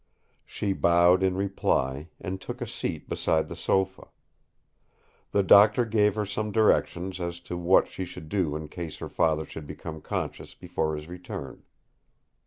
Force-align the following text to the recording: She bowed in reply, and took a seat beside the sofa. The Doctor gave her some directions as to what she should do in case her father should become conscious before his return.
She 0.47 0.73
bowed 0.73 1.21
in 1.21 1.35
reply, 1.35 2.09
and 2.19 2.41
took 2.41 2.59
a 2.59 2.65
seat 2.65 3.07
beside 3.07 3.47
the 3.47 3.55
sofa. 3.55 4.07
The 5.29 5.43
Doctor 5.43 5.85
gave 5.85 6.15
her 6.15 6.25
some 6.25 6.51
directions 6.51 7.19
as 7.19 7.39
to 7.41 7.55
what 7.55 7.87
she 7.87 8.03
should 8.03 8.27
do 8.27 8.55
in 8.55 8.67
case 8.67 8.97
her 8.97 9.09
father 9.09 9.45
should 9.45 9.67
become 9.67 10.01
conscious 10.01 10.55
before 10.55 10.95
his 10.95 11.07
return. 11.07 11.65